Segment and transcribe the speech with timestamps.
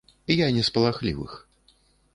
[0.33, 1.39] Я не з палахлівых.